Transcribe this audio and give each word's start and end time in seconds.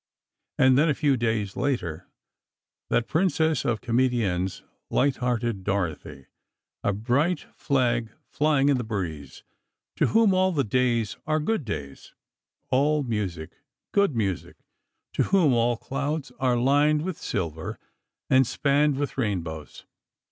And 0.57 0.79
then, 0.79 0.89
a 0.89 0.95
few 0.95 1.15
days 1.15 1.55
later, 1.55 2.07
that 2.89 3.07
princess 3.07 3.63
of 3.63 3.81
comediennes, 3.81 4.63
light 4.89 5.17
hearted 5.17 5.63
Dorothy, 5.63 6.25
"a 6.83 6.91
bright 6.91 7.45
flag 7.53 8.11
flying 8.27 8.69
in 8.69 8.77
the 8.79 8.83
breeze," 8.83 9.43
to 9.97 10.07
whom 10.07 10.33
all 10.33 10.53
the 10.53 10.63
days 10.63 11.17
are 11.27 11.39
good 11.39 11.63
days, 11.65 12.15
all 12.71 13.03
music 13.03 13.59
good 13.91 14.15
music, 14.15 14.55
to 15.13 15.23
whom 15.25 15.53
all 15.53 15.77
clouds 15.77 16.31
are 16.39 16.57
lined 16.57 17.03
with 17.03 17.19
silver 17.21 17.77
and 18.27 18.47
spanned 18.47 18.97
with 18.97 19.19
rainbows. 19.19 19.85